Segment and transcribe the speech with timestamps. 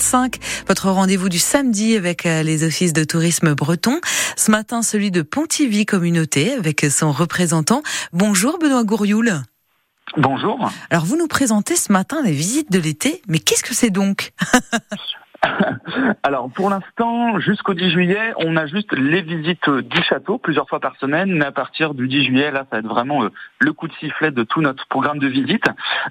[0.00, 4.00] 5, votre rendez-vous du samedi avec euh, les offices de tourisme breton.
[4.36, 7.80] Ce matin, celui de Pontivy Communauté avec son représentant.
[8.12, 9.42] Bonjour Benoît Gourioul.
[10.16, 10.68] Bonjour.
[10.90, 14.32] Alors vous nous présentez ce matin les visites de l'été, mais qu'est-ce que c'est donc?
[16.22, 20.80] Alors pour l'instant, jusqu'au 10 juillet, on a juste les visites du château plusieurs fois
[20.80, 23.30] par semaine, mais à partir du 10 juillet, là, ça va être vraiment euh,
[23.60, 25.66] le coup de sifflet de tout notre programme de visite,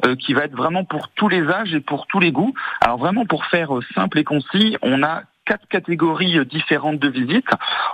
[0.05, 2.54] euh, qui va être vraiment pour tous les âges et pour tous les goûts.
[2.82, 7.10] Alors vraiment pour faire euh, simple et concis, on a quatre catégories euh, différentes de
[7.10, 7.47] visites.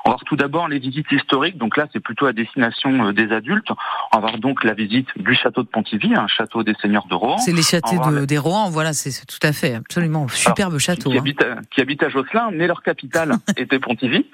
[0.05, 3.13] On va voir tout d'abord les visites historiques, donc là c'est plutôt à destination euh,
[3.13, 3.69] des adultes.
[4.11, 7.15] On va voir donc la visite du château de Pontivy, un château des seigneurs de
[7.15, 7.37] Rohan.
[7.37, 11.09] C'est les châteaux des Rohan, voilà, c'est tout à fait, absolument superbe château.
[11.09, 11.21] Qui, hein.
[11.21, 14.25] habite, qui habite à Josselin, mais leur capitale était Pontivy.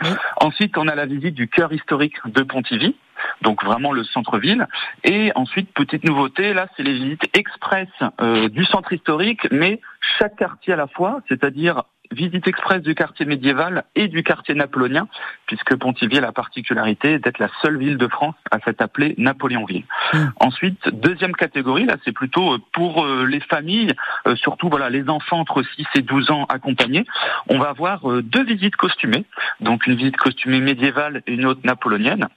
[0.42, 2.96] Ensuite, on a la visite du cœur historique de Pontivy
[3.42, 4.68] donc vraiment le centre-ville.
[5.04, 7.88] Et ensuite, petite nouveauté, là, c'est les visites express
[8.22, 9.80] euh, du centre historique, mais
[10.20, 15.08] chaque quartier à la fois, c'est-à-dire visite express du quartier médiéval et du quartier napoléonien,
[15.46, 19.86] puisque Pontivy a la particularité d'être la seule ville de France à s'être appelée Napoléonville.
[20.14, 20.18] Mmh.
[20.40, 23.92] Ensuite, deuxième catégorie, là c'est plutôt euh, pour euh, les familles,
[24.36, 27.06] surtout voilà les enfants entre 6 et 12 ans accompagnés.
[27.48, 29.26] On va avoir deux visites costumées,
[29.60, 32.28] donc une visite costumée médiévale et une autre napoléonienne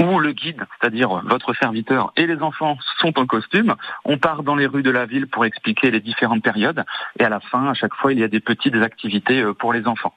[0.00, 3.74] où le guide, c'est-à-dire votre serviteur et les enfants sont en costume.
[4.04, 6.84] On part dans les rues de la ville pour expliquer les différentes périodes
[7.18, 9.72] et à la fin, à chaque fois, il y a des petites activités euh, pour
[9.72, 10.14] les enfants.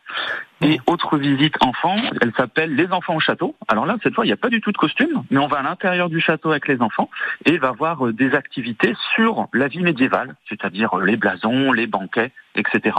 [0.61, 3.55] Et autre visite enfants, elle s'appelle Les enfants au château.
[3.67, 5.57] Alors là, cette fois, il n'y a pas du tout de costume, mais on va
[5.57, 7.09] à l'intérieur du château avec les enfants
[7.45, 11.71] et il va voir euh, des activités sur la vie médiévale, c'est-à-dire euh, les blasons,
[11.71, 12.95] les banquets, etc.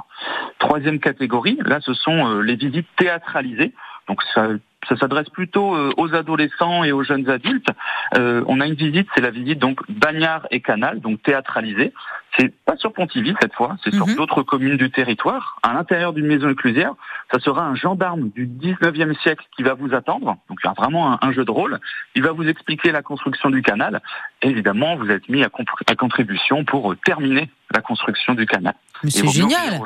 [0.59, 3.73] Troisième catégorie, là, ce sont les visites théâtralisées.
[4.09, 4.49] Donc ça
[4.89, 7.69] ça s'adresse plutôt euh, aux adolescents et aux jeunes adultes.
[8.17, 11.93] Euh, on a une visite, c'est la visite donc Bagnard et Canal, donc théâtralisée.
[12.39, 14.17] C'est pas sur Pontivy cette fois, c'est sur mhm.
[14.17, 15.59] d'autres communes du territoire.
[15.63, 16.93] À l'intérieur d'une maison éclusière,
[17.33, 20.37] ça sera un gendarme du 19e siècle qui va vous attendre.
[20.49, 21.81] Donc il y a vraiment un, jeu de rôle.
[22.15, 24.01] Il va vous expliquer la construction du canal.
[24.43, 25.51] Et évidemment, vous êtes mis à,
[25.87, 28.75] à contribution pour euh, terminer la construction du canal.
[29.09, 29.81] c'est génial.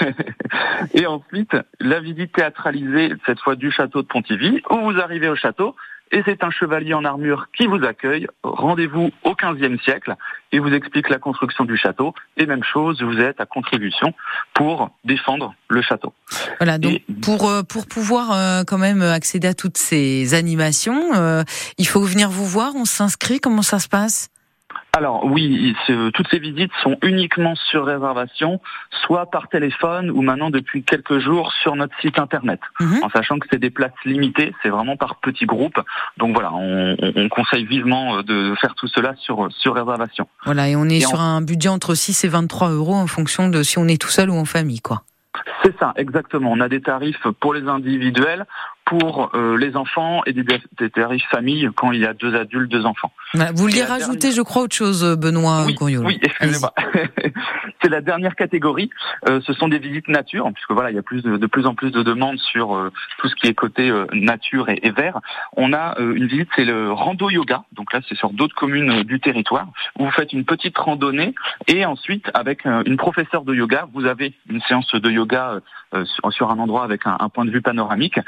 [0.94, 5.36] et ensuite, la visite théâtralisée, cette fois du château de Pontivy, où vous arrivez au
[5.36, 5.74] château,
[6.10, 8.26] et c'est un chevalier en armure qui vous accueille.
[8.42, 10.14] Rendez-vous au XVe siècle
[10.52, 12.14] et vous explique la construction du château.
[12.36, 14.14] Et même chose, vous êtes à contribution
[14.54, 16.12] pour défendre le château.
[16.58, 21.42] Voilà, donc pour, euh, pour pouvoir euh, quand même accéder à toutes ces animations, euh,
[21.78, 24.30] il faut venir vous voir, on s'inscrit, comment ça se passe?
[24.98, 25.74] Alors oui,
[26.12, 28.60] toutes ces visites sont uniquement sur réservation,
[29.06, 32.60] soit par téléphone ou maintenant depuis quelques jours sur notre site internet.
[32.80, 33.04] Mhm.
[33.04, 35.80] En sachant que c'est des places limitées, c'est vraiment par petits groupes.
[36.16, 40.26] Donc voilà, on, conseille vivement euh, de faire tout cela sur, sur réservation.
[40.44, 43.62] Voilà, et on est sur un budget entre 6 et 23 euros en fonction de
[43.62, 45.02] si on est tout seul ou en famille, quoi.
[45.62, 46.52] C'est ça, exactement.
[46.52, 48.46] On a des tarifs pour les individuels,
[48.84, 50.44] pour euh, les enfants et des,
[50.90, 53.12] tarifs famille quand il y a deux adultes, deux enfants.
[53.34, 56.72] Vous vouliez rajouter, je crois, autre chose, Benoît Oui, oui excusez-moi.
[57.82, 58.88] c'est la dernière catégorie.
[59.28, 61.66] Euh, ce sont des visites nature, puisque voilà, il y a plus de, de plus
[61.66, 65.20] en plus de demandes sur euh, tout ce qui est côté nature et, et, vert.
[65.56, 67.64] On a une visite, c'est le rando yoga.
[67.72, 69.66] Donc là, c'est sur d'autres communes du territoire
[69.98, 71.34] où vous faites une petite randonnée
[71.66, 75.47] et ensuite, avec une professeure de yoga, vous avez une séance de yoga
[76.30, 78.18] sur, un endroit avec un, un point de vue panoramique.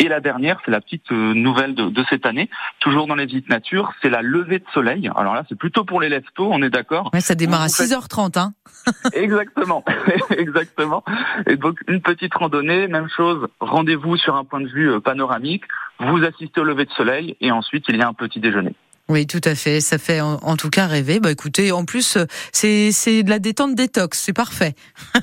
[0.00, 3.48] Et la dernière, c'est la petite euh, nouvelle de, cette année, toujours dans les visites
[3.48, 5.10] nature, c'est la levée de soleil.
[5.16, 8.38] Alors là, c'est plutôt pour les lève on est d'accord Ouais, ça démarre à 6h30.
[8.38, 8.52] Hein
[9.12, 9.84] exactement,
[10.30, 11.02] exactement.
[11.46, 15.64] Et donc une petite randonnée, même chose, rendez-vous sur un point de vue euh, panoramique,
[15.98, 18.74] vous assistez au lever de soleil et ensuite il y a un petit déjeuner.
[19.10, 19.80] Oui, tout à fait.
[19.80, 21.18] Ça fait en, tout cas rêver.
[21.18, 22.18] Bah écoutez, en plus,
[22.52, 24.74] c'est c'est de la détente détox, c'est parfait.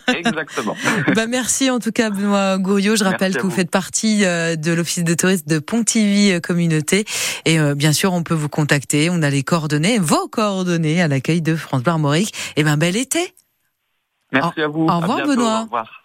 [0.08, 0.76] Exactement.
[1.16, 2.96] bah merci en tout cas Benoît Gouriot.
[2.96, 3.52] Je rappelle que vous.
[3.52, 7.06] faites partie euh, de l'office de tourisme de Pontivy euh, Communauté
[7.46, 9.10] et euh, bien sûr on peut vous contacter.
[9.12, 12.00] On a les coordonnées, vos coordonnées à l'accueil de France Bar
[12.56, 13.34] Et ben bel été.
[14.32, 14.88] Merci à vous.
[14.88, 15.60] Au revoir Benoît.
[15.60, 16.05] Au revoir.